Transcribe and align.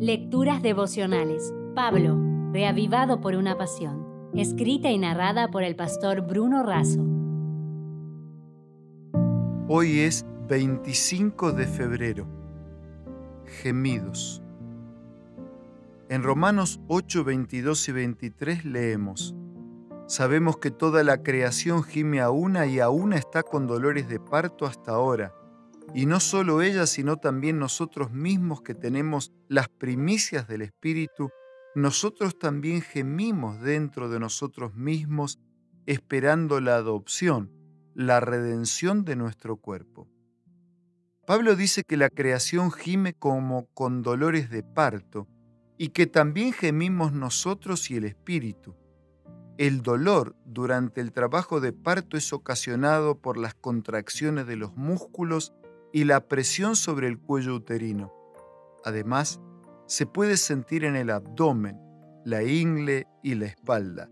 Lecturas 0.00 0.62
devocionales. 0.62 1.52
Pablo, 1.74 2.16
reavivado 2.52 3.20
por 3.20 3.34
una 3.34 3.58
pasión. 3.58 4.30
Escrita 4.32 4.92
y 4.92 4.98
narrada 4.98 5.50
por 5.50 5.64
el 5.64 5.74
pastor 5.74 6.20
Bruno 6.20 6.62
Razo. 6.62 7.04
Hoy 9.66 9.98
es 9.98 10.24
25 10.46 11.50
de 11.50 11.66
febrero. 11.66 12.28
Gemidos. 13.60 14.40
En 16.08 16.22
Romanos 16.22 16.80
8, 16.86 17.24
22 17.24 17.88
y 17.88 17.92
23 17.92 18.64
leemos, 18.66 19.34
Sabemos 20.06 20.58
que 20.58 20.70
toda 20.70 21.02
la 21.02 21.24
creación 21.24 21.82
gime 21.82 22.20
a 22.20 22.30
una 22.30 22.66
y 22.66 22.78
a 22.78 22.88
una 22.88 23.16
está 23.16 23.42
con 23.42 23.66
dolores 23.66 24.08
de 24.08 24.20
parto 24.20 24.64
hasta 24.64 24.92
ahora. 24.92 25.34
Y 25.94 26.06
no 26.06 26.20
solo 26.20 26.62
ella, 26.62 26.86
sino 26.86 27.16
también 27.16 27.58
nosotros 27.58 28.12
mismos 28.12 28.62
que 28.62 28.74
tenemos 28.74 29.32
las 29.48 29.68
primicias 29.68 30.46
del 30.46 30.62
Espíritu, 30.62 31.30
nosotros 31.74 32.38
también 32.38 32.82
gemimos 32.82 33.60
dentro 33.60 34.08
de 34.08 34.20
nosotros 34.20 34.74
mismos 34.74 35.38
esperando 35.86 36.60
la 36.60 36.76
adopción, 36.76 37.50
la 37.94 38.20
redención 38.20 39.04
de 39.04 39.16
nuestro 39.16 39.56
cuerpo. 39.56 40.08
Pablo 41.26 41.56
dice 41.56 41.82
que 41.86 41.96
la 41.96 42.10
creación 42.10 42.72
gime 42.72 43.14
como 43.14 43.66
con 43.74 44.02
dolores 44.02 44.50
de 44.50 44.62
parto 44.62 45.28
y 45.76 45.88
que 45.90 46.06
también 46.06 46.52
gemimos 46.52 47.12
nosotros 47.12 47.90
y 47.90 47.96
el 47.96 48.04
Espíritu. 48.04 48.76
El 49.58 49.82
dolor 49.82 50.36
durante 50.44 51.00
el 51.00 51.12
trabajo 51.12 51.60
de 51.60 51.72
parto 51.72 52.16
es 52.16 52.32
ocasionado 52.32 53.20
por 53.20 53.36
las 53.36 53.54
contracciones 53.54 54.46
de 54.46 54.56
los 54.56 54.76
músculos 54.76 55.52
y 55.92 56.04
la 56.04 56.28
presión 56.28 56.76
sobre 56.76 57.08
el 57.08 57.18
cuello 57.18 57.54
uterino. 57.54 58.12
Además, 58.84 59.40
se 59.86 60.06
puede 60.06 60.36
sentir 60.36 60.84
en 60.84 60.96
el 60.96 61.10
abdomen, 61.10 61.78
la 62.24 62.42
ingle 62.42 63.06
y 63.22 63.34
la 63.34 63.46
espalda. 63.46 64.08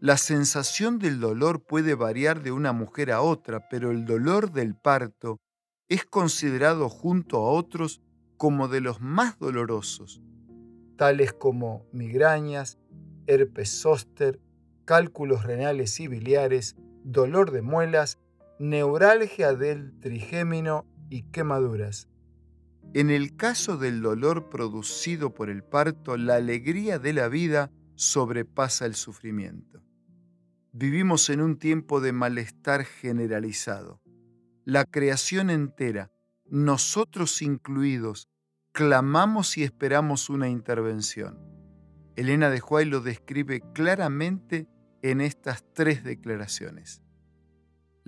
La 0.00 0.16
sensación 0.16 1.00
del 1.00 1.18
dolor 1.18 1.64
puede 1.64 1.94
variar 1.94 2.42
de 2.42 2.52
una 2.52 2.72
mujer 2.72 3.10
a 3.10 3.20
otra, 3.20 3.68
pero 3.68 3.90
el 3.90 4.04
dolor 4.04 4.52
del 4.52 4.76
parto 4.76 5.40
es 5.88 6.04
considerado 6.04 6.88
junto 6.88 7.38
a 7.38 7.50
otros 7.50 8.00
como 8.36 8.68
de 8.68 8.80
los 8.80 9.00
más 9.00 9.38
dolorosos, 9.40 10.22
tales 10.96 11.32
como 11.32 11.86
migrañas, 11.92 12.78
herpes 13.26 13.80
zóster, 13.80 14.40
cálculos 14.84 15.44
renales 15.44 15.98
y 15.98 16.06
biliares, 16.06 16.76
dolor 17.02 17.50
de 17.50 17.62
muelas, 17.62 18.18
neuralgia 18.60 19.54
del 19.54 19.98
trigémino 19.98 20.86
y 21.08 21.22
quemaduras. 21.30 22.08
En 22.94 23.10
el 23.10 23.36
caso 23.36 23.76
del 23.76 24.00
dolor 24.00 24.48
producido 24.48 25.34
por 25.34 25.50
el 25.50 25.62
parto, 25.62 26.16
la 26.16 26.36
alegría 26.36 26.98
de 26.98 27.12
la 27.12 27.28
vida 27.28 27.70
sobrepasa 27.96 28.86
el 28.86 28.94
sufrimiento. 28.94 29.82
Vivimos 30.72 31.28
en 31.28 31.40
un 31.40 31.58
tiempo 31.58 32.00
de 32.00 32.12
malestar 32.12 32.84
generalizado. 32.84 34.00
La 34.64 34.84
creación 34.84 35.50
entera, 35.50 36.10
nosotros 36.46 37.42
incluidos, 37.42 38.28
clamamos 38.72 39.58
y 39.58 39.64
esperamos 39.64 40.30
una 40.30 40.48
intervención. 40.48 41.38
Elena 42.16 42.50
de 42.50 42.60
Huay 42.60 42.84
lo 42.84 43.00
describe 43.00 43.60
claramente 43.74 44.68
en 45.02 45.20
estas 45.20 45.64
tres 45.72 46.04
declaraciones. 46.04 47.02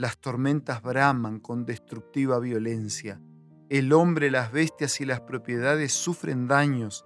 Las 0.00 0.16
tormentas 0.16 0.80
braman 0.80 1.40
con 1.40 1.66
destructiva 1.66 2.38
violencia. 2.40 3.20
El 3.68 3.92
hombre, 3.92 4.30
las 4.30 4.50
bestias 4.50 4.98
y 5.02 5.04
las 5.04 5.20
propiedades 5.20 5.92
sufren 5.92 6.48
daños. 6.48 7.04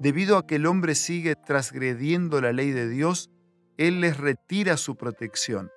Debido 0.00 0.38
a 0.38 0.46
que 0.46 0.54
el 0.54 0.64
hombre 0.64 0.94
sigue 0.94 1.36
transgrediendo 1.36 2.40
la 2.40 2.54
ley 2.54 2.70
de 2.70 2.88
Dios, 2.88 3.30
Él 3.76 4.00
les 4.00 4.16
retira 4.16 4.78
su 4.78 4.96
protección. 4.96 5.68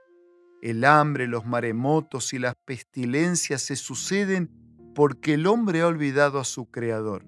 El 0.61 0.85
hambre, 0.85 1.27
los 1.27 1.45
maremotos 1.45 2.31
y 2.31 2.39
las 2.39 2.55
pestilencias 2.63 3.61
se 3.61 3.75
suceden 3.75 4.49
porque 4.95 5.33
el 5.33 5.47
hombre 5.47 5.81
ha 5.81 5.87
olvidado 5.87 6.39
a 6.39 6.45
su 6.45 6.71
Creador. 6.71 7.25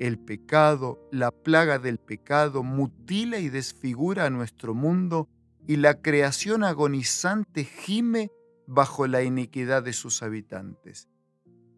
El 0.00 0.18
pecado, 0.18 1.08
la 1.12 1.30
plaga 1.30 1.78
del 1.78 1.98
pecado, 1.98 2.64
mutila 2.64 3.38
y 3.38 3.48
desfigura 3.48 4.26
a 4.26 4.30
nuestro 4.30 4.74
mundo 4.74 5.28
y 5.68 5.76
la 5.76 6.02
creación 6.02 6.64
agonizante 6.64 7.62
gime 7.62 8.32
bajo 8.66 9.06
la 9.06 9.22
iniquidad 9.22 9.82
de 9.82 9.92
sus 9.92 10.22
habitantes. 10.22 11.08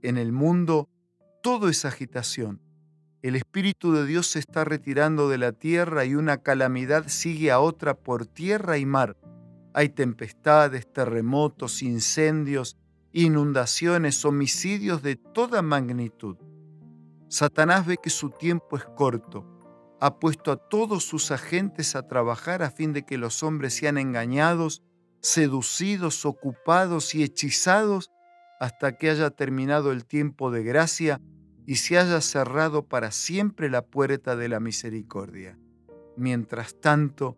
En 0.03 0.16
el 0.16 0.32
mundo 0.32 0.88
todo 1.43 1.69
es 1.69 1.84
agitación. 1.84 2.60
El 3.22 3.37
Espíritu 3.37 3.93
de 3.93 4.06
Dios 4.06 4.28
se 4.28 4.38
está 4.38 4.65
retirando 4.65 5.28
de 5.28 5.38
la 5.38 5.53
tierra 5.53 6.04
y 6.04 6.15
una 6.15 6.38
calamidad 6.38 7.09
sigue 7.09 7.50
a 7.50 7.60
otra 7.60 7.94
por 7.94 8.27
tierra 8.27 8.78
y 8.78 8.87
mar. 8.87 9.16
Hay 9.75 9.88
tempestades, 9.88 10.93
terremotos, 10.93 11.82
incendios, 11.82 12.77
inundaciones, 13.12 14.25
homicidios 14.25 15.03
de 15.03 15.16
toda 15.16 15.62
magnitud. 15.62 16.37
Satanás 17.28 17.87
ve 17.87 17.98
que 18.03 18.10
su 18.10 18.31
tiempo 18.31 18.77
es 18.77 18.84
corto 18.84 19.59
ha 20.00 20.19
puesto 20.19 20.53
a 20.53 20.56
todos 20.56 21.04
sus 21.04 21.31
agentes 21.31 21.97
a 21.97 22.06
trabajar 22.06 22.62
a 22.62 22.71
fin 22.71 22.93
de 22.93 23.04
que 23.04 23.19
los 23.19 23.43
hombres 23.43 23.75
sean 23.75 23.98
engañados, 23.98 24.82
seducidos, 25.20 26.24
ocupados 26.24 27.14
y 27.14 27.22
hechizados 27.22 28.10
hasta 28.60 28.96
que 28.96 29.10
haya 29.10 29.30
terminado 29.30 29.92
el 29.92 30.04
tiempo 30.04 30.50
de 30.50 30.62
gracia 30.62 31.20
y 31.66 31.76
se 31.76 31.98
haya 31.98 32.20
cerrado 32.20 32.86
para 32.86 33.10
siempre 33.10 33.68
la 33.68 33.82
puerta 33.82 34.36
de 34.36 34.48
la 34.48 34.60
misericordia. 34.60 35.58
Mientras 36.16 36.80
tanto, 36.80 37.36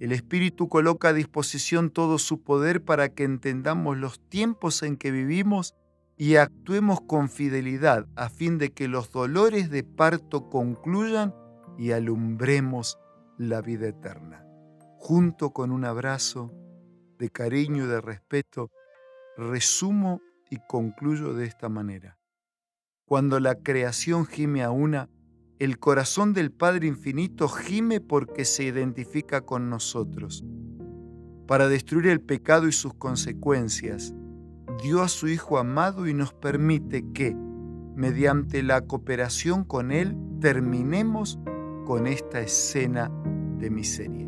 el 0.00 0.12
Espíritu 0.12 0.68
coloca 0.68 1.08
a 1.08 1.12
disposición 1.12 1.90
todo 1.90 2.18
su 2.18 2.42
poder 2.42 2.84
para 2.84 3.08
que 3.08 3.24
entendamos 3.24 3.96
los 3.96 4.20
tiempos 4.28 4.82
en 4.82 4.96
que 4.96 5.10
vivimos 5.10 5.74
y 6.16 6.36
actuemos 6.36 7.00
con 7.00 7.28
fidelidad 7.28 8.06
a 8.16 8.28
fin 8.28 8.58
de 8.58 8.70
que 8.70 8.88
los 8.88 9.12
dolores 9.12 9.70
de 9.70 9.84
parto 9.84 10.50
concluyan 10.50 11.34
y 11.78 11.92
alumbremos 11.92 12.98
la 13.38 13.62
vida 13.62 13.88
eterna. 13.88 14.44
Junto 14.98 15.50
con 15.50 15.70
un 15.70 15.84
abrazo 15.84 16.52
de 17.18 17.30
cariño 17.30 17.84
y 17.84 17.88
de 17.88 18.00
respeto, 18.00 18.70
resumo 19.36 20.20
y 20.50 20.58
concluyo 20.68 21.34
de 21.34 21.46
esta 21.46 21.68
manera. 21.68 22.18
Cuando 23.04 23.40
la 23.40 23.56
creación 23.56 24.26
gime 24.26 24.62
a 24.62 24.70
una, 24.70 25.08
el 25.58 25.78
corazón 25.78 26.34
del 26.34 26.52
Padre 26.52 26.86
Infinito 26.86 27.48
gime 27.48 28.00
porque 28.00 28.44
se 28.44 28.64
identifica 28.64 29.40
con 29.40 29.70
nosotros. 29.70 30.44
Para 31.46 31.68
destruir 31.68 32.08
el 32.08 32.20
pecado 32.20 32.68
y 32.68 32.72
sus 32.72 32.94
consecuencias, 32.94 34.14
dio 34.82 35.02
a 35.02 35.08
su 35.08 35.28
Hijo 35.28 35.58
amado 35.58 36.06
y 36.06 36.14
nos 36.14 36.32
permite 36.32 37.04
que, 37.12 37.34
mediante 37.96 38.62
la 38.62 38.82
cooperación 38.82 39.64
con 39.64 39.90
Él, 39.90 40.16
terminemos 40.40 41.38
con 41.86 42.06
esta 42.06 42.40
escena 42.40 43.10
de 43.58 43.70
miseria. 43.70 44.27